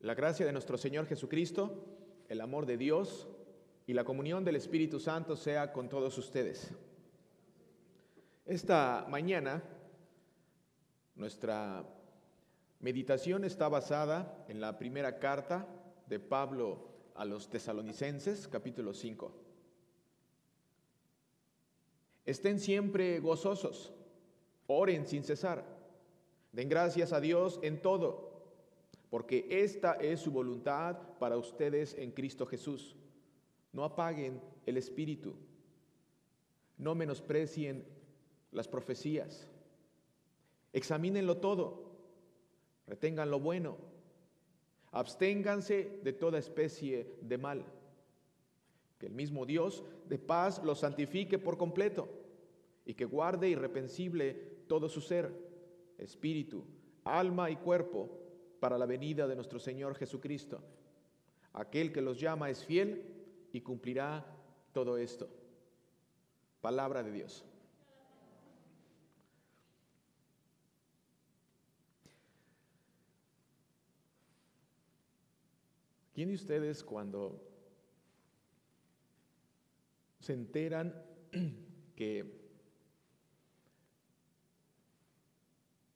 [0.00, 1.84] La gracia de nuestro Señor Jesucristo,
[2.28, 3.28] el amor de Dios
[3.86, 6.70] y la comunión del Espíritu Santo sea con todos ustedes.
[8.44, 9.62] Esta mañana
[11.14, 11.82] nuestra
[12.80, 15.66] meditación está basada en la primera carta
[16.06, 19.32] de Pablo a los tesalonicenses, capítulo 5.
[22.26, 23.94] Estén siempre gozosos,
[24.66, 25.64] oren sin cesar,
[26.52, 28.35] den gracias a Dios en todo
[29.10, 32.96] porque esta es su voluntad para ustedes en Cristo Jesús.
[33.72, 35.34] No apaguen el espíritu,
[36.78, 37.84] no menosprecien
[38.50, 39.48] las profecías,
[40.72, 41.92] examínenlo todo,
[42.86, 43.76] retengan lo bueno,
[44.92, 47.64] absténganse de toda especie de mal.
[48.98, 52.08] Que el mismo Dios de paz los santifique por completo
[52.86, 54.32] y que guarde irrepensible
[54.66, 55.30] todo su ser,
[55.98, 56.64] espíritu,
[57.04, 58.25] alma y cuerpo
[58.60, 60.60] para la venida de nuestro Señor Jesucristo.
[61.52, 63.14] Aquel que los llama es fiel
[63.52, 64.24] y cumplirá
[64.72, 65.28] todo esto.
[66.60, 67.44] Palabra de Dios.
[76.12, 77.42] ¿Quién de ustedes cuando
[80.18, 80.94] se enteran
[81.94, 82.40] que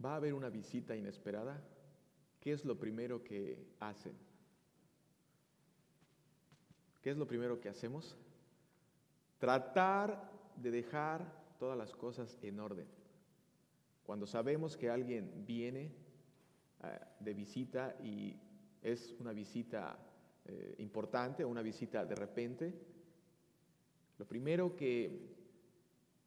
[0.05, 1.70] va a haber una visita inesperada?
[2.41, 4.15] ¿Qué es lo primero que hacen?
[7.03, 8.17] ¿Qué es lo primero que hacemos?
[9.39, 12.87] Tratar de dejar todas las cosas en orden.
[14.05, 15.93] Cuando sabemos que alguien viene
[16.83, 18.37] eh, de visita y
[18.83, 19.99] es una visita
[20.47, 22.75] eh, importante, una visita de repente,
[24.19, 25.37] lo primero que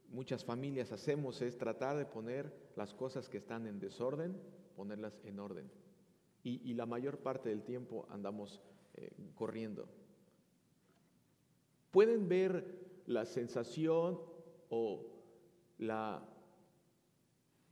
[0.09, 4.39] muchas familias hacemos es tratar de poner las cosas que están en desorden,
[4.75, 5.82] ponerlas en orden
[6.43, 8.61] y, la mayor parte del tiempo andamos
[8.95, 9.87] eh, corriendo.
[11.89, 12.65] Pueden ver
[13.05, 14.19] la sensación
[14.69, 15.05] o
[15.77, 16.27] la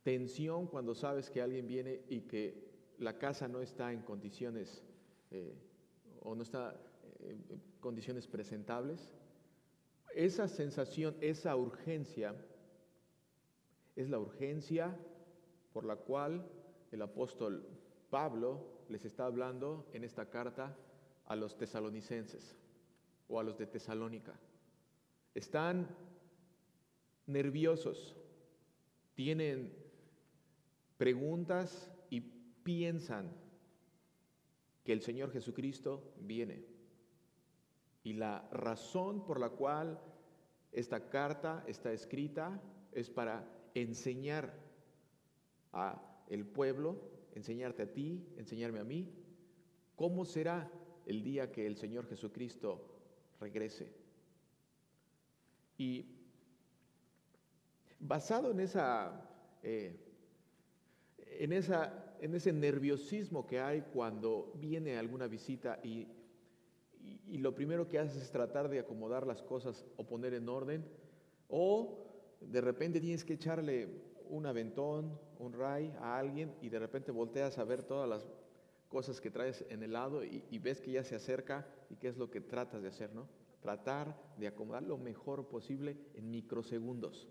[0.02, 4.82] tensión cuando sabes que alguien viene y que la casa no está en condiciones
[5.30, 5.54] eh,
[6.20, 6.80] o no está
[7.20, 9.14] eh, en condiciones presentables.
[10.14, 12.34] Esa sensación, esa urgencia,
[13.96, 14.96] es la urgencia
[15.72, 16.48] por la cual
[16.90, 17.66] el apóstol
[18.12, 20.76] Pablo les está hablando en esta carta
[21.24, 22.54] a los tesalonicenses
[23.26, 24.38] o a los de Tesalónica.
[25.34, 25.88] Están
[27.24, 28.14] nerviosos,
[29.14, 29.74] tienen
[30.98, 33.34] preguntas y piensan
[34.84, 36.66] que el Señor Jesucristo viene.
[38.04, 39.98] Y la razón por la cual
[40.70, 42.60] esta carta está escrita
[42.92, 44.52] es para enseñar
[45.72, 49.08] a el pueblo enseñarte a ti, enseñarme a mí,
[49.96, 50.70] cómo será
[51.06, 52.80] el día que el Señor Jesucristo
[53.40, 53.92] regrese.
[55.78, 56.06] Y
[57.98, 59.28] basado en esa,
[59.62, 59.96] eh,
[61.18, 66.06] en esa, en ese nerviosismo que hay cuando viene alguna visita y,
[67.28, 70.84] y lo primero que haces es tratar de acomodar las cosas o poner en orden,
[71.48, 71.98] o
[72.40, 77.58] de repente tienes que echarle un aventón, un ray a alguien y de repente volteas
[77.58, 78.26] a ver todas las
[78.88, 82.16] cosas que traes en el lado y, ves que ya se acerca y qué es
[82.16, 83.28] lo que tratas de hacer, ¿no?
[83.60, 87.28] Tratar de acomodar lo mejor posible en microsegundos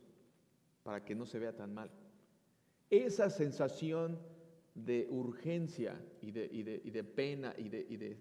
[0.84, 1.90] para que no se vea tan mal.
[2.90, 4.20] Esa sensación
[4.76, 8.18] de urgencia y de, pena y, de,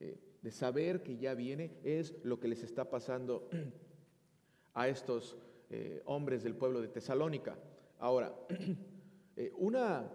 [0.00, 3.48] eh, de saber que ya viene es lo que les está pasando
[4.74, 5.36] a estos
[5.70, 7.56] eh, hombres del pueblo de Tesalónica.
[8.04, 8.34] Ahora,
[9.36, 10.06] eh, una,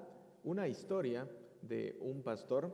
[0.43, 1.27] una historia
[1.63, 2.71] de un pastor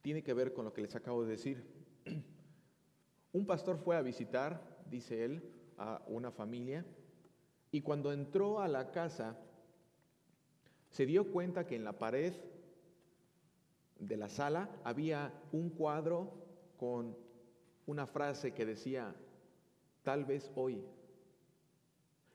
[0.00, 1.64] tiene que ver con lo que les acabo de decir.
[3.32, 6.86] Un pastor fue a visitar, dice él, a una familia
[7.72, 9.36] y cuando entró a la casa
[10.88, 12.32] se dio cuenta que en la pared
[13.98, 16.32] de la sala había un cuadro
[16.76, 17.16] con
[17.86, 19.16] una frase que decía,
[20.04, 20.80] tal vez hoy.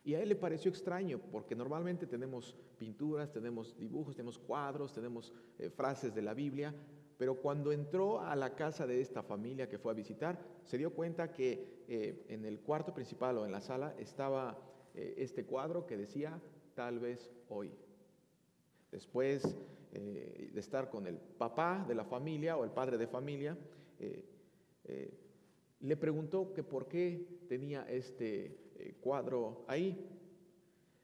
[0.04, 5.32] Y a él le pareció extraño porque normalmente tenemos pinturas, tenemos dibujos, tenemos cuadros, tenemos
[5.60, 6.74] eh, frases de la Biblia,
[7.18, 10.94] pero cuando entró a la casa de esta familia que fue a visitar, se dio
[10.94, 14.58] cuenta que eh, en el cuarto principal o en la sala estaba
[14.96, 16.42] eh, este cuadro que decía
[16.74, 17.72] tal vez hoy.
[18.92, 19.56] Después
[19.92, 23.58] de estar con el papá de la familia o el padre de familia,
[25.82, 29.96] le preguntó que por qué tenía este eh, cuadro ahí.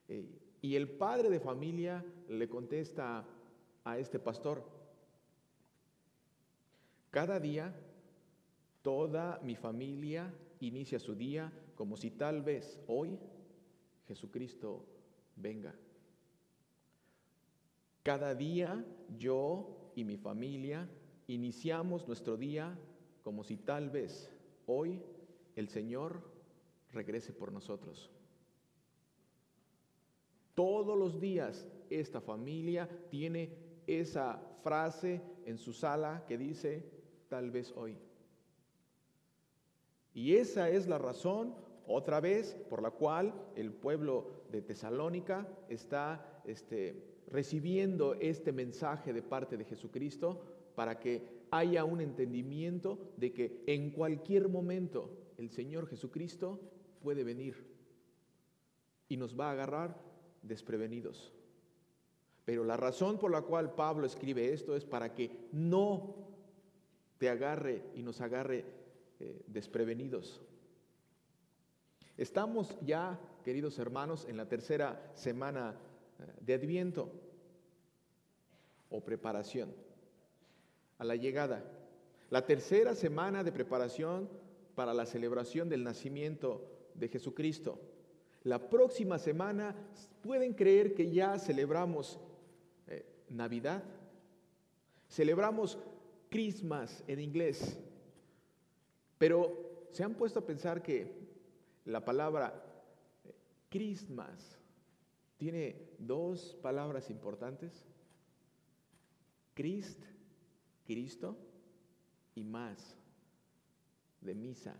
[0.07, 0.25] Eh,
[0.62, 3.24] y el padre de familia le contesta
[3.83, 4.75] a este pastor,
[7.09, 7.74] Cada día,
[8.81, 13.18] toda mi familia inicia su día como si tal vez hoy
[14.07, 14.85] Jesucristo
[15.35, 15.73] venga.
[18.03, 18.85] Cada día
[19.18, 20.88] yo y mi familia
[21.27, 22.77] iniciamos nuestro día
[23.23, 24.30] como si tal vez
[24.65, 25.01] hoy
[25.56, 26.37] el Señor
[26.94, 28.10] regrese por nosotros.
[30.56, 33.56] Todos los días esta familia tiene
[33.86, 36.84] esa frase en su sala que dice,
[37.30, 37.98] tal vez hoy.
[40.13, 41.54] Y esa es la razón,
[41.86, 49.22] otra vez, por la cual el pueblo de Tesalónica está este, recibiendo este mensaje de
[49.22, 50.42] parte de Jesucristo
[50.75, 56.60] para que haya un entendimiento de que en cualquier momento el Señor Jesucristo
[56.97, 57.55] puede venir
[59.09, 59.95] y nos va a agarrar
[60.41, 61.33] desprevenidos.
[62.45, 66.15] Pero la razón por la cual Pablo escribe esto es para que no
[67.17, 68.65] te agarre y nos agarre
[69.19, 70.41] eh, desprevenidos.
[72.17, 75.75] Estamos ya, queridos hermanos, en la tercera semana
[76.19, 77.11] eh, de Adviento
[78.89, 79.73] o preparación
[80.97, 81.63] a la llegada.
[82.29, 84.29] La tercera semana de preparación
[84.75, 86.65] para la celebración del nacimiento
[86.97, 87.79] de Jesucristo.
[88.44, 89.75] La próxima semana
[90.21, 92.19] pueden creer que ya celebramos
[92.88, 93.83] eh, Navidad.
[95.09, 95.77] Celebramos
[96.29, 97.79] Christmas en inglés.
[99.17, 101.11] Pero se han puesto a pensar que
[101.85, 102.63] la palabra
[103.23, 103.33] eh,
[103.69, 104.59] Christmas
[105.38, 107.85] tiene dos palabras importantes.
[109.53, 110.03] Christ
[110.88, 111.35] Cristo
[112.33, 112.95] y más
[114.21, 114.73] de misa.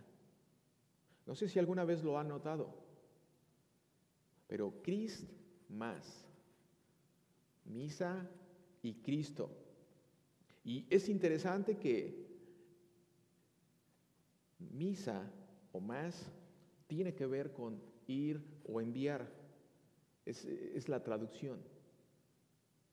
[1.28, 2.74] No sé si alguna vez lo han notado,
[4.46, 5.30] pero Cristo
[5.68, 6.24] más,
[7.66, 8.26] misa
[8.82, 9.50] y Cristo.
[10.64, 12.26] Y es interesante que
[14.58, 15.30] misa
[15.72, 16.32] o más
[16.86, 19.30] tiene que ver con ir o enviar.
[20.24, 21.60] Es, la traducción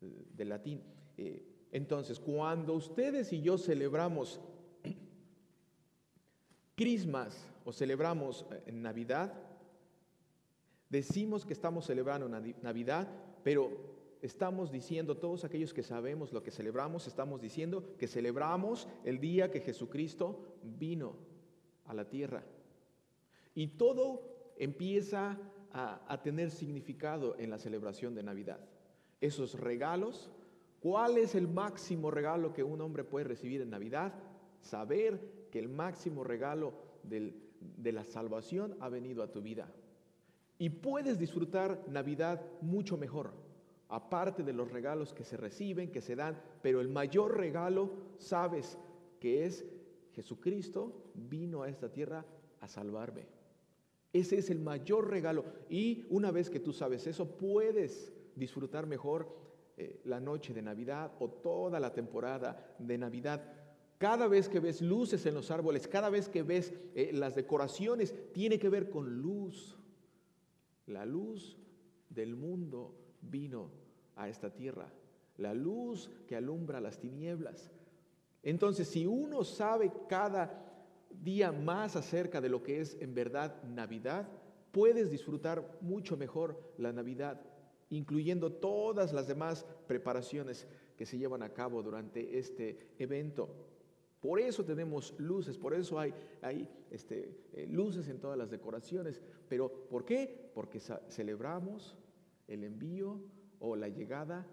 [0.01, 0.81] del latín.
[1.15, 4.41] Eh, entonces, cuando ustedes y yo celebramos
[6.75, 9.33] Christmas o celebramos eh, Navidad,
[10.89, 13.07] decimos que estamos celebrando Navidad,
[13.43, 13.71] pero
[14.21, 19.51] estamos diciendo, todos aquellos que sabemos lo que celebramos, estamos diciendo que celebramos el día
[19.51, 21.15] que Jesucristo vino
[21.85, 22.43] a la tierra.
[23.53, 25.37] Y todo empieza
[25.71, 28.59] a, a tener significado en la celebración de Navidad.
[29.21, 30.29] Esos regalos
[30.85, 34.13] ¿Cuál es el máximo regalo que un hombre puede recibir en Navidad?
[34.61, 39.71] Saber que el máximo regalo de la salvación ha venido a tu vida.
[40.57, 43.31] Y puedes disfrutar Navidad mucho mejor,
[43.87, 48.77] aparte de los regalos que se reciben, que se dan, pero el mayor regalo, sabes,
[49.21, 49.63] que es
[50.11, 52.25] Jesucristo vino a esta tierra
[52.59, 53.25] a salvarme.
[54.11, 55.45] Ese es el mayor regalo.
[55.69, 59.33] Y una vez que tú sabes eso, puedes disfrutar mejor
[59.77, 63.54] eh, la noche de Navidad o toda la temporada de Navidad.
[63.97, 68.13] Cada vez que ves luces en los árboles, cada vez que ves eh, las decoraciones,
[68.33, 69.77] tiene que ver con luz.
[70.87, 71.57] La luz
[72.09, 73.71] del mundo vino
[74.15, 74.91] a esta tierra.
[75.37, 77.71] La luz que alumbra las tinieblas.
[78.43, 80.61] Entonces, si uno sabe cada
[81.09, 84.27] día más acerca de lo que es en verdad Navidad,
[84.71, 87.41] puedes disfrutar mucho mejor la Navidad
[87.89, 93.49] incluyendo todas las demás preparaciones que se llevan a cabo durante este evento.
[94.25, 99.21] Por eso tenemos luces, por eso hay, hay este, eh, luces en todas las decoraciones.
[99.47, 100.49] Pero ¿por qué?
[100.55, 101.95] Porque celebramos
[102.47, 103.21] el envío
[103.59, 104.47] o la llegada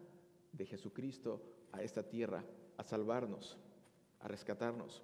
[0.53, 1.41] de Jesucristo
[1.73, 2.45] a esta tierra,
[2.77, 3.57] a salvarnos,
[4.21, 5.03] a rescatarnos.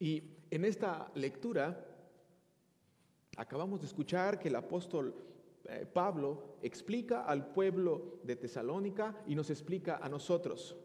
[0.00, 1.86] Y en esta lectura
[3.36, 5.14] acabamos de escuchar que el apóstol
[5.66, 10.78] eh, Pablo explica al pueblo de Tesalónica y nos explica a nosotros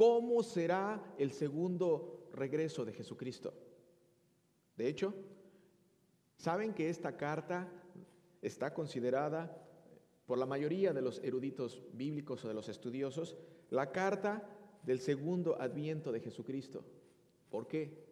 [0.00, 3.52] cómo será el segundo regreso de Jesucristo.
[4.74, 5.12] De hecho,
[6.38, 7.70] saben que esta carta
[8.40, 9.62] está considerada
[10.24, 13.36] por la mayoría de los eruditos bíblicos o de los estudiosos
[13.68, 14.48] la carta
[14.84, 16.82] del segundo adviento de Jesucristo.
[17.50, 18.02] ¿Por qué?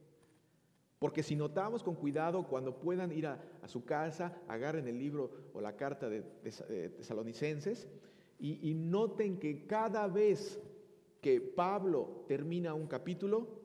[0.99, 5.63] Porque si notamos con cuidado, cuando puedan ir a, su casa, agarren el libro o
[5.63, 6.23] la carta de,
[8.41, 10.61] y, y noten que cada vez
[11.21, 13.61] que Pablo termina un capítulo,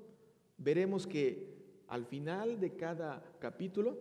[0.57, 1.53] veremos que
[1.87, 3.97] al final de cada capítulo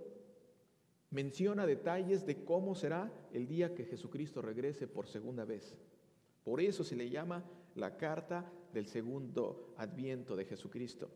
[1.10, 5.76] menciona detalles de cómo será el día que Jesucristo regrese por segunda vez.
[6.44, 7.44] Por eso se le llama
[7.74, 11.10] la carta del segundo adviento de Jesucristo.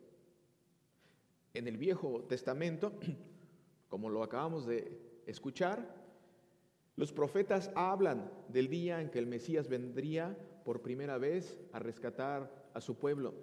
[1.55, 2.93] En el Viejo Testamento,
[3.89, 6.05] como lo acabamos de escuchar,
[6.97, 10.37] los profetas hablan del día en que el Mesías vendría
[10.67, 13.35] por primera vez a rescatar a su pueblo.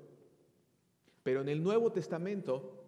[1.23, 2.83] Pero en el Nuevo Testamento,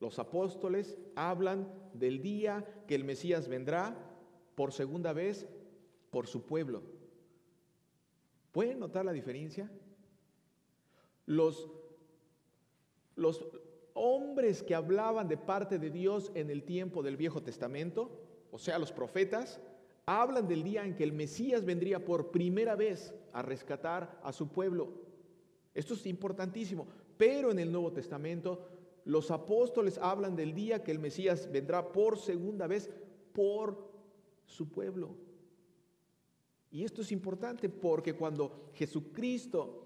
[0.00, 3.96] los apóstoles hablan del día que el Mesías vendrá
[4.56, 5.46] por segunda vez
[6.10, 6.82] por su pueblo.
[8.50, 9.70] ¿Pueden notar la diferencia?
[11.24, 11.70] Los,
[13.14, 13.46] los
[13.94, 18.10] hombres que hablaban de parte de Dios en el tiempo del Viejo Testamento,
[18.50, 19.60] o sea, los profetas,
[20.06, 24.48] hablan del día en que el Mesías vendría por primera vez a rescatar a su
[24.48, 24.88] pueblo.
[25.74, 26.86] Esto es importantísimo.
[27.16, 28.68] Pero en el Nuevo Testamento
[29.04, 32.90] los apóstoles hablan del día que el Mesías vendrá por segunda vez
[33.32, 33.90] por
[34.44, 35.16] su pueblo.
[36.70, 39.84] Y esto es importante porque cuando Jesucristo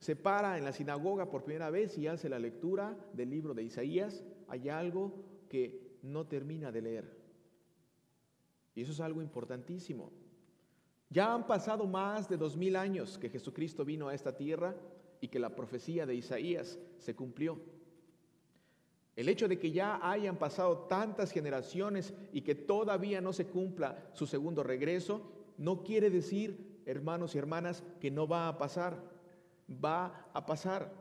[0.00, 3.62] se para en la sinagoga por primera vez y hace la lectura del libro de
[3.62, 5.14] Isaías, hay algo
[5.48, 7.23] que no termina de leer.
[8.74, 10.10] Y eso es algo importantísimo.
[11.10, 14.74] Ya han pasado más de dos mil años que Jesucristo vino a esta tierra
[15.20, 17.58] y que la profecía de Isaías se cumplió.
[19.16, 24.10] El hecho de que ya hayan pasado tantas generaciones y que todavía no se cumpla
[24.12, 25.22] su segundo regreso,
[25.56, 29.00] no quiere decir, hermanos y hermanas, que no va a pasar.
[29.72, 30.92] Va a pasar.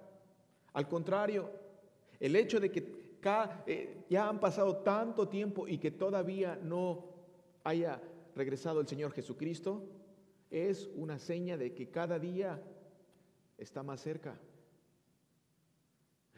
[0.73, 1.49] Al contrario,
[2.19, 3.03] el hecho de que
[3.65, 7.12] eh, ya han pasado tanto tiempo y que todavía no
[7.63, 8.01] haya
[8.35, 9.83] regresado el Señor Jesucristo,
[10.49, 12.61] es una seña de que cada día
[13.57, 14.39] está más cerca.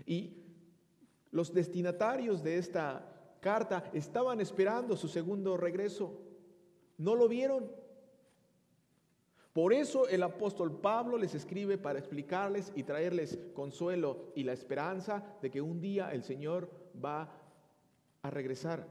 [0.05, 0.37] Y
[1.31, 6.21] los destinatarios de esta carta estaban esperando su segundo regreso.
[6.97, 7.69] No lo vieron.
[9.53, 15.23] Por eso el apóstol Pablo les escribe para explicarles y traerles consuelo y la esperanza
[15.41, 16.69] de que un día el Señor
[17.03, 17.31] va
[18.21, 18.87] a regresar.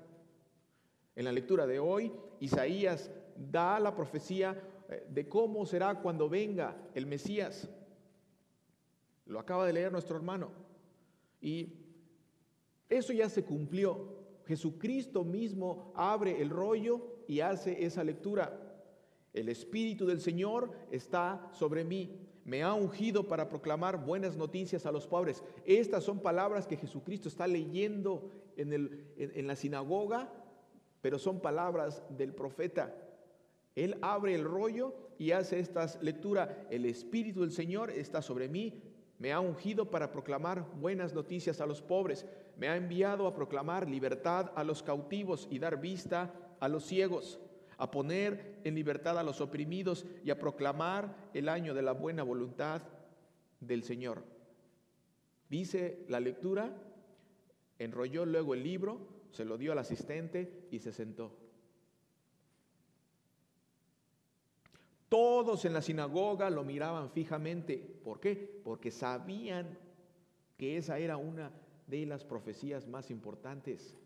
[1.16, 6.76] En la lectura de hoy, Isaías da la profecía eh, de cómo será cuando venga
[6.94, 7.68] el Mesías.
[9.26, 10.50] Lo acaba de leer nuestro hermano.
[11.40, 11.72] Y
[12.88, 14.24] eso ya se cumplió.
[14.46, 18.60] Jesucristo mismo abre el rollo y hace esa lectura.
[19.32, 22.20] El Espíritu del Señor está sobre mí.
[22.44, 25.42] Me ha ungido para proclamar buenas noticias a los pobres.
[25.64, 30.30] Estas son palabras que Jesucristo está leyendo en, el, en la sinagoga,
[31.04, 32.96] pero son palabras del profeta.
[33.74, 36.48] Él abre el rollo y hace estas lecturas.
[36.70, 38.80] El Espíritu del Señor está sobre mí
[39.18, 42.24] me ha ungido para proclamar buenas noticias a los pobres.
[42.56, 47.38] Me ha enviado a proclamar libertad a los cautivos y dar vista a los ciegos,
[47.76, 52.22] a poner en libertad a los oprimidos y a proclamar el año de la buena
[52.22, 52.80] voluntad
[53.60, 54.24] del Señor.
[55.50, 56.74] Dice la lectura,
[57.78, 61.32] enrolló luego el libro, se lo dio al asistente y se sentó.
[65.08, 67.78] Todos en la sinagoga lo miraban fijamente.
[68.04, 68.60] ¿Por qué?
[68.62, 69.76] Porque sabían
[70.56, 71.50] que esa era una
[71.88, 73.96] de las profecías más importantes.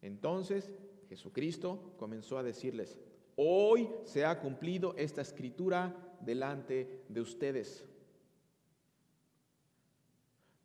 [0.00, 0.72] Entonces
[1.10, 2.98] Jesucristo comenzó a decirles,
[3.36, 7.84] hoy se ha cumplido esta escritura delante de ustedes.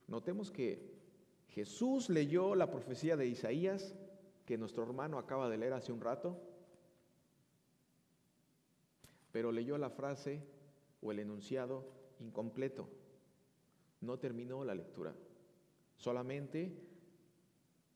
[0.08, 0.99] Notemos que
[1.50, 3.96] Jesús leyó la profecía de Isaías
[4.46, 6.50] que nuestro hermano acaba de leer hace un rato
[9.32, 10.44] pero leyó la frase
[11.02, 11.86] o el enunciado
[12.20, 12.90] incompleto.
[14.02, 15.14] No terminó la lectura.
[15.96, 16.72] Solamente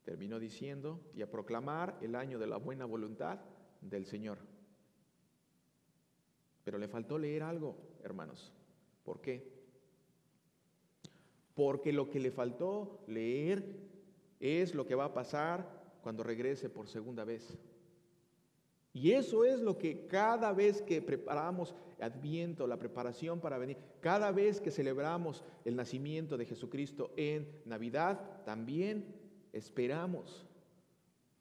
[0.04, 3.40] terminó diciendo y a proclamar el año de la buena voluntad
[3.82, 4.38] del Señor.
[6.64, 8.54] Pero le faltó leer algo, hermanos.
[9.04, 9.53] ¿Por qué?
[11.54, 13.64] Porque lo que le faltó leer
[14.40, 17.58] es lo que va a pasar cuando regrese por segunda vez.
[18.92, 24.32] Y eso es lo que cada vez que preparamos Adviento, la preparación para venir, cada
[24.32, 29.16] vez que celebramos el nacimiento de Jesucristo en Navidad, también
[29.54, 30.46] esperamos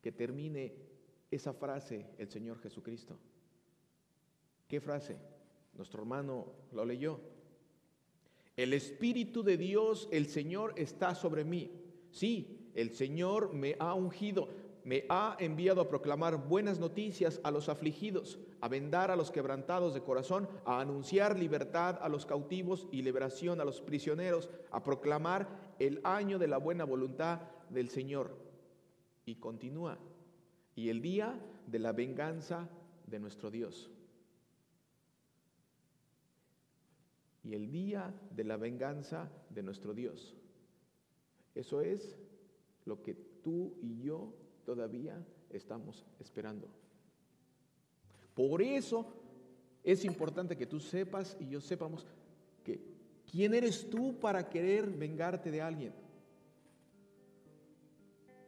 [0.00, 0.74] que termine
[1.32, 3.18] esa frase el Señor Jesucristo.
[4.68, 5.16] ¿Qué frase?
[5.74, 7.18] Nuestro hermano lo leyó.
[8.56, 11.70] El Espíritu de Dios, el Señor, está sobre mí.
[12.10, 14.48] Sí, el Señor me ha ungido
[14.84, 19.94] me ha enviado a proclamar buenas noticias a los afligidos, a vendar a los quebrantados
[19.94, 25.74] de corazón, a anunciar libertad a los cautivos y liberación a los prisioneros, a proclamar
[25.78, 27.40] el año de la buena voluntad
[27.70, 28.36] del Señor.
[29.24, 29.98] Y continúa,
[30.74, 32.68] y el día de la venganza
[33.06, 33.90] de nuestro Dios.
[37.44, 40.36] Y el día de la venganza de nuestro Dios.
[41.54, 42.16] Eso es
[42.84, 44.32] lo que tú y yo
[44.64, 46.68] todavía estamos esperando.
[48.34, 49.06] Por eso
[49.82, 52.06] es importante que tú sepas y yo sepamos
[52.64, 52.80] que
[53.30, 55.92] quién eres tú para querer vengarte de alguien.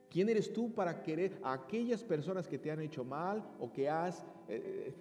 [0.08, 3.90] ¿Quién eres tú para querer a aquellas personas que te han hecho mal o que
[3.90, 4.94] has eh, eh,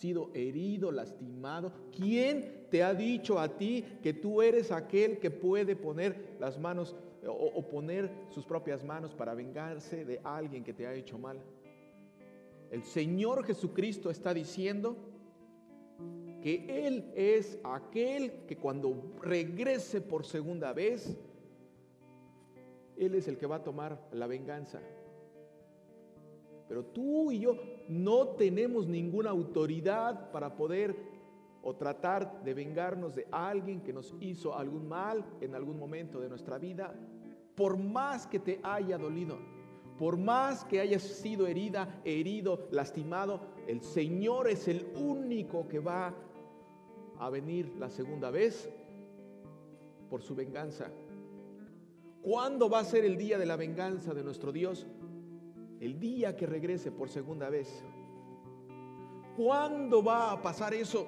[0.00, 1.72] sido herido, lastimado?
[1.94, 6.96] ¿Quién te ha dicho a ti que tú eres aquel que puede poner las manos
[7.26, 11.38] o, o poner sus propias manos para vengarse de alguien que te ha hecho mal?
[12.70, 14.96] El Señor Jesucristo está diciendo
[16.42, 21.14] que Él es aquel que cuando regrese por segunda vez,
[22.96, 24.80] Él es el que va a tomar la venganza.
[26.70, 27.56] Pero tú y yo
[27.88, 30.94] no tenemos ninguna autoridad para poder
[31.62, 36.28] o tratar de vengarnos de alguien que nos hizo algún mal en algún momento de
[36.28, 36.94] nuestra vida,
[37.56, 39.36] por más que te haya dolido.
[39.98, 46.14] Por más que hayas sido herida, herido, lastimado, el Señor es el único que va
[47.18, 48.70] a venir la segunda vez
[50.08, 50.88] por su venganza.
[52.22, 54.86] ¿Cuándo va a ser el día de la venganza de nuestro Dios?
[55.80, 57.82] El día que regrese por segunda vez.
[59.36, 61.06] ¿Cuándo va a pasar eso?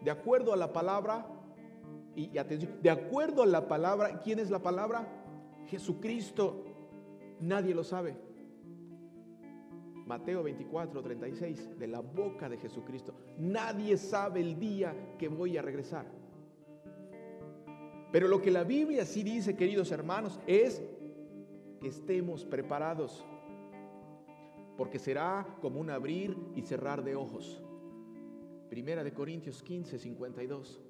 [0.00, 1.26] De acuerdo a la palabra,
[2.16, 5.06] y, atención, de acuerdo a la palabra, ¿quién es la palabra?
[5.66, 6.64] Jesucristo.
[7.40, 8.16] Nadie lo sabe.
[10.06, 13.12] Mateo 24, 36, de la boca de Jesucristo.
[13.36, 16.06] Nadie sabe el día que voy a regresar.
[18.10, 20.82] Pero lo que la Biblia sí dice, queridos hermanos, es
[21.78, 23.26] que estemos preparados.
[24.78, 27.60] Porque será como un abrir y cerrar de ojos.
[28.70, 30.80] Primera de Corintios 15, 52.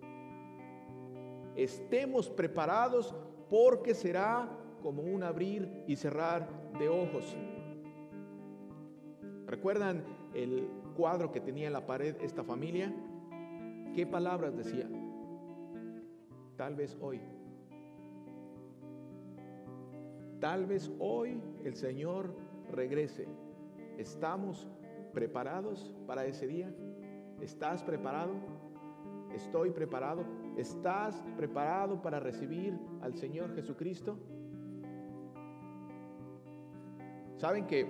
[1.57, 3.15] Estemos preparados
[3.49, 4.47] porque será
[4.83, 6.49] como un abrir y cerrar
[6.79, 7.35] de ojos.
[9.47, 12.95] ¿Recuerdan el cuadro que tenía en la pared esta familia?
[13.95, 14.87] ¿Qué palabras decía?
[16.59, 17.21] Tal vez hoy.
[20.41, 22.35] Tal vez hoy el Señor
[22.71, 23.48] regrese.
[23.99, 24.69] ¿Estamos
[25.13, 26.73] preparados para ese día?
[27.41, 28.35] ¿Estás preparado?
[29.35, 30.25] ¿Estoy preparado?
[30.57, 34.17] ¿Estás preparado para recibir al Señor Jesucristo?
[37.39, 37.87] Saben que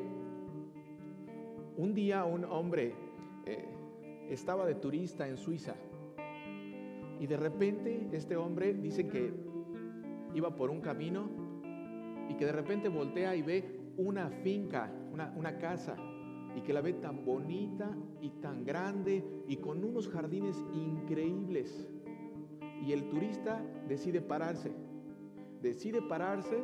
[1.77, 2.95] un día un hombre
[3.45, 3.69] eh,
[4.31, 5.75] estaba de turista en Suiza
[7.21, 9.33] y de repente este hombre dice que
[10.35, 11.29] iba por un camino
[12.31, 15.97] y que de repente voltea y ve una finca, una, casa
[16.57, 21.89] y que la ve tan bonita y tan grande y con unos jardines increíbles.
[22.85, 24.73] Y el turista decide pararse,
[25.61, 26.63] decide pararse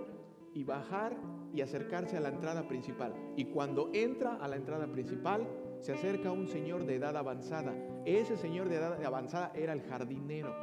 [0.54, 1.16] y bajar
[1.52, 3.14] y acercarse a la entrada principal.
[3.36, 5.46] Y cuando entra a la entrada principal,
[5.80, 7.74] se acerca un señor de edad avanzada.
[8.04, 10.54] Ese señor de edad avanzada era el jardinero.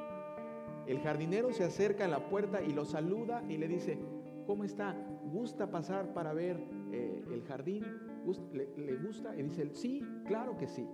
[0.87, 3.99] El jardinero se acerca a la puerta y lo saluda y le dice,
[4.45, 4.95] ¿cómo está?
[5.23, 6.59] ¿Gusta pasar para ver
[6.91, 7.85] eh, el jardín?
[8.53, 9.35] ¿Le, gusta?
[9.35, 10.87] Y dice, sí, claro que sí.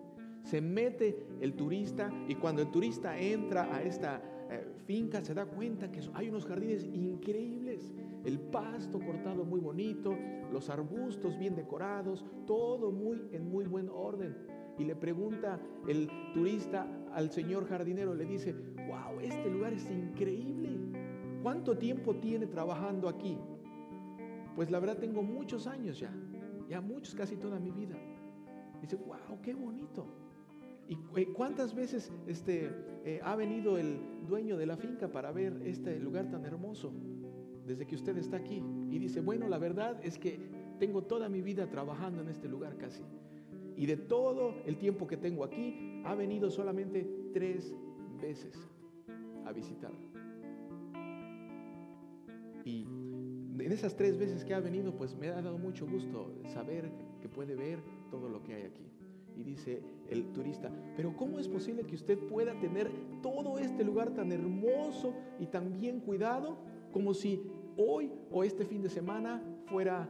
[0.44, 5.46] Se mete el turista y cuando el turista entra a esta eh, finca se da
[5.46, 7.94] cuenta que hay unos jardines increíbles
[8.28, 10.14] el pasto cortado muy bonito,
[10.52, 14.36] los arbustos bien decorados, todo muy en muy buen orden.
[14.78, 18.54] Y le pregunta el turista al señor jardinero, le dice,
[18.88, 20.78] wow, este lugar es increíble.
[21.42, 23.38] ¿Cuánto tiempo tiene trabajando aquí?
[24.58, 26.12] Pues la verdad tengo muchos años ya,
[26.68, 27.96] ya muchos, casi toda mi vida.
[28.82, 30.06] Dice, wow, qué bonito.
[30.90, 32.72] ¿Y eh, cuántas veces este,
[33.06, 36.92] eh, ha venido el dueño de la finca para ver este lugar tan hermoso?
[37.68, 38.64] desde que usted está aquí.
[38.90, 40.40] Y dice, bueno, la verdad es que
[40.80, 43.04] tengo toda mi vida trabajando en este lugar casi.
[43.76, 47.76] Y de todo el tiempo que tengo aquí, ha venido solamente tres
[48.20, 48.58] veces
[49.46, 50.08] a visitarlo.
[52.64, 52.88] Y
[53.68, 57.28] en esas tres veces que ha venido, pues me ha dado mucho gusto saber que
[57.28, 58.90] puede ver todo lo que hay aquí.
[59.36, 62.90] Y dice el turista, pero ¿cómo es posible que usted pueda tener
[63.22, 66.60] todo este lugar tan hermoso y tan bien cuidado
[66.94, 67.44] como si
[67.76, 70.10] hoy o este fin de semana fuera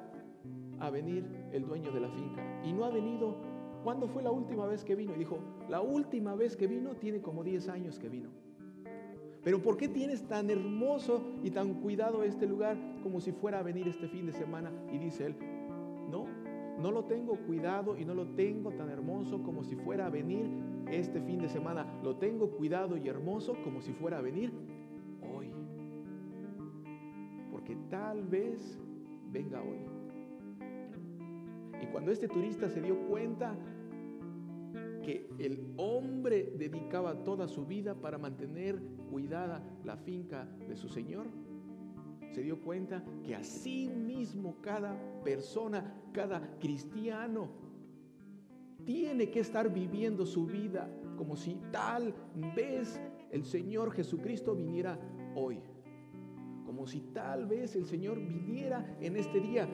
[0.77, 2.61] a venir el dueño de la finca.
[2.63, 3.37] Y no ha venido.
[3.83, 5.15] ¿Cuándo fue la última vez que vino?
[5.15, 8.29] Y dijo, la última vez que vino tiene como 10 años que vino.
[9.47, 13.63] Pero ¿por qué tienes tan hermoso y tan cuidado este lugar como si fuera a
[13.63, 14.73] venir este fin de semana?
[14.91, 15.35] Y dice él,
[16.11, 16.25] no,
[16.77, 20.49] no lo tengo cuidado y no lo tengo tan hermoso como si fuera a venir
[20.91, 24.51] este fin de semana lo tengo cuidado y hermoso como si fuera a venir
[25.33, 25.49] hoy.
[27.49, 28.77] Porque tal vez
[29.31, 29.79] venga hoy.
[31.81, 33.55] Y cuando este turista se dio cuenta
[35.07, 38.77] que el hombre dedicaba toda su vida para mantener
[39.09, 41.27] cuidada la finca de su señor,
[42.33, 47.47] se dio cuenta que así mismo cada persona, cada cristiano,
[48.83, 52.13] tiene que estar viviendo su vida como si tal
[52.53, 52.99] vez
[53.31, 54.99] el Señor Jesucristo viniera
[55.35, 55.61] hoy.
[56.65, 59.69] Como si tal vez el Señor viniera en este día.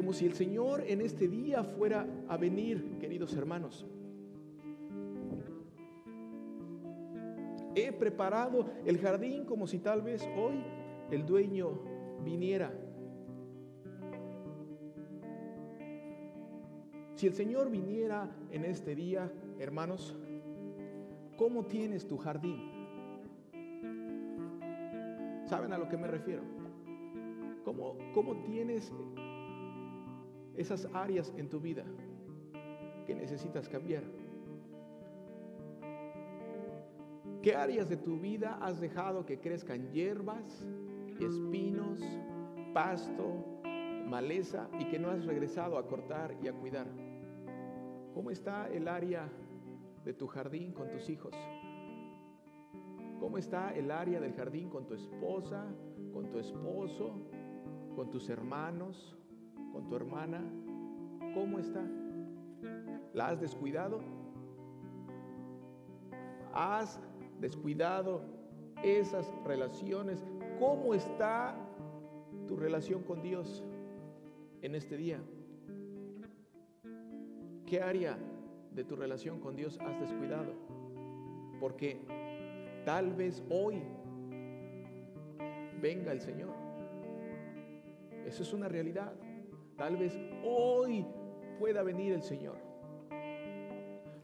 [0.00, 3.86] Como si el Señor en este día fuera a venir, queridos hermanos.
[7.74, 10.64] He preparado el jardín como si tal vez hoy
[11.10, 11.82] el dueño
[12.24, 12.72] viniera.
[17.16, 20.16] Si el Señor viniera en este día, hermanos,
[21.36, 22.70] ¿cómo tienes tu jardín?
[25.44, 26.40] ¿Saben a lo que me refiero?
[27.66, 28.90] ¿Cómo, cómo tienes
[30.60, 31.84] esas áreas en tu vida
[33.06, 34.04] que necesitas cambiar?
[37.42, 40.66] ¿Qué áreas de tu vida has dejado que crezcan hierbas,
[41.18, 42.00] espinos,
[42.74, 43.62] pasto,
[44.06, 46.86] maleza y que no has regresado a cortar y a cuidar?
[48.12, 49.30] ¿Cómo está el área
[50.04, 51.34] de tu jardín con tus hijos?
[53.18, 55.64] ¿Cómo está el área del jardín con tu esposa,
[56.12, 57.22] con tu esposo,
[57.96, 59.16] con tus hermanos,
[59.72, 60.40] con tu hermana?
[61.34, 61.82] ¿Cómo está?
[63.14, 64.00] ¿La has descuidado?
[66.52, 67.00] ¿Has
[67.40, 68.22] descuidado
[68.82, 70.24] esas relaciones
[70.60, 71.56] ¿Cómo está
[72.46, 73.64] tu relación con Dios
[74.60, 75.18] en este día?
[77.64, 78.18] ¿Qué área
[78.70, 80.52] de tu relación con Dios has descuidado?
[81.60, 82.04] Porque
[82.84, 83.82] tal vez hoy
[85.80, 86.54] venga el Señor.
[88.26, 89.14] Eso es una realidad.
[89.80, 90.12] Tal vez
[90.44, 91.06] hoy
[91.58, 92.58] pueda venir el Señor.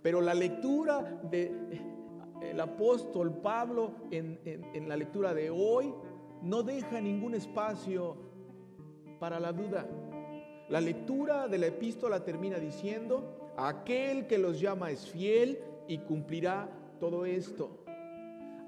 [0.02, 5.94] Pero la lectura del apóstol Pablo en, en la lectura de hoy
[6.42, 8.18] no deja ningún espacio
[9.18, 9.88] para la duda.
[10.68, 16.68] La lectura de la epístola termina diciendo, aquel que los llama es fiel y cumplirá
[17.00, 17.82] todo esto.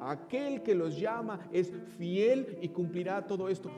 [0.01, 3.71] Aquel que los llama es fiel y cumplirá todo esto.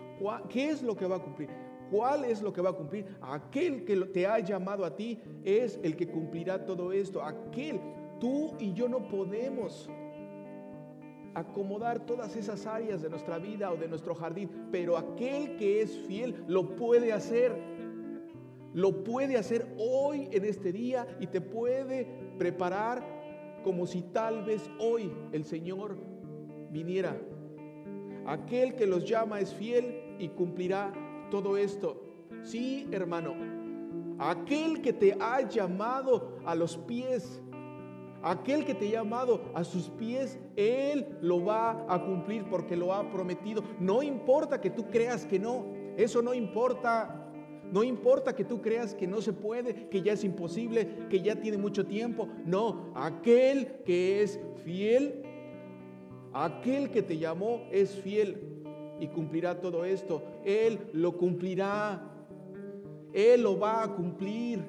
[0.49, 1.69] ¿Qué es lo que va a cumplir?
[1.90, 3.07] ¿Cuál es lo que va a cumplir?
[3.20, 7.22] Aquel que te ha llamado a ti es el que cumplirá todo esto.
[7.22, 7.81] Aquel,
[8.20, 9.90] tú y yo no podemos
[11.35, 15.96] acomodar todas esas áreas de nuestra vida o de nuestro jardín, pero aquel que es
[16.07, 17.53] fiel lo puede hacer.
[18.72, 22.07] Lo puede hacer hoy en este día y te puede
[22.38, 23.03] preparar
[23.64, 25.96] como si tal vez hoy el Señor
[26.70, 27.20] viniera.
[28.26, 30.92] Aquel que los llama es fiel y cumplirá
[31.31, 32.03] todo esto.
[32.43, 33.35] Sí, hermano.
[34.19, 37.40] Aquel que te ha llamado a los pies
[38.23, 42.93] Aquel que te ha llamado a sus pies, Él lo va a cumplir porque lo
[42.93, 43.64] ha prometido.
[43.79, 45.66] No importa que tú creas que no,
[45.97, 47.16] eso no importa.
[47.73, 51.37] No importa que tú creas que no se puede, que ya es imposible, que ya
[51.37, 52.29] tiene mucho tiempo.
[52.45, 55.23] No, aquel que es fiel,
[56.33, 58.49] aquel que te llamó es fiel
[59.00, 60.22] y cumplirá todo esto.
[60.44, 62.00] Él lo cumplirá.
[63.12, 64.62] Él lo va a cumplir.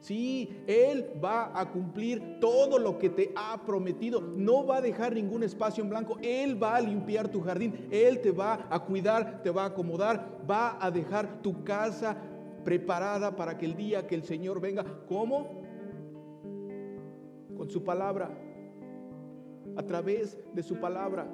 [0.00, 4.20] Sí, Él va a cumplir todo lo que te ha prometido.
[4.20, 6.16] No va a dejar ningún espacio en blanco.
[6.22, 7.88] Él va a limpiar tu jardín.
[7.90, 10.44] Él te va a cuidar, te va a acomodar.
[10.48, 12.16] Va a dejar tu casa
[12.64, 15.62] preparada para que el día que el Señor venga, ¿cómo?
[17.56, 18.30] Con su palabra.
[19.76, 21.26] A través de su palabra.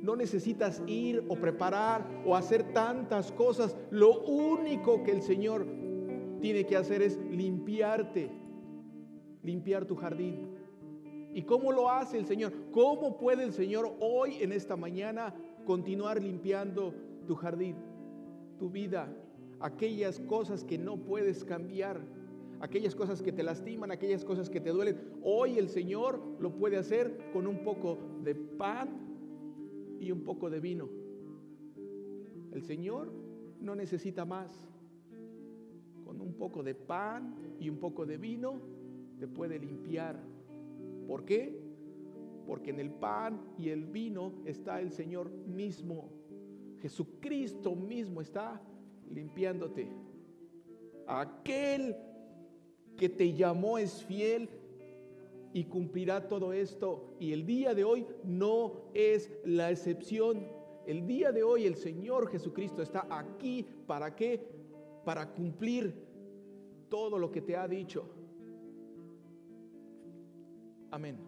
[0.00, 3.76] No necesitas ir o preparar o hacer tantas cosas.
[3.90, 5.66] Lo único que el Señor
[6.40, 8.30] tiene que hacer es limpiarte,
[9.42, 10.56] limpiar tu jardín.
[11.34, 12.52] ¿Y cómo lo hace el Señor?
[12.70, 15.34] ¿Cómo puede el Señor hoy, en esta mañana,
[15.66, 16.94] continuar limpiando
[17.26, 17.76] tu jardín,
[18.58, 19.14] tu vida,
[19.60, 22.00] aquellas cosas que no puedes cambiar,
[22.60, 24.98] aquellas cosas que te lastiman, aquellas cosas que te duelen?
[25.22, 29.07] Hoy el Señor lo puede hacer con un poco de pan
[30.00, 30.88] y un poco de vino.
[32.52, 33.12] El Señor
[33.60, 34.68] no necesita más
[36.04, 38.60] con un poco de pan y un poco de vino,
[39.18, 40.18] te puede limpiar.
[41.06, 41.60] ¿Por qué?
[42.46, 46.10] Porque en el pan y el vino está el Señor mismo.
[46.80, 48.62] Jesucristo mismo está
[49.10, 49.92] limpiándote.
[51.06, 51.94] Aquel
[52.96, 54.48] que te llamó es fiel
[55.52, 57.14] y cumplirá todo esto.
[57.18, 60.46] Y el día de hoy no es la excepción.
[60.86, 63.66] El día de hoy el Señor Jesucristo está aquí.
[63.86, 64.40] ¿Para qué?
[65.04, 65.94] Para cumplir
[66.88, 68.08] todo lo que te ha dicho.
[70.90, 71.27] Amén.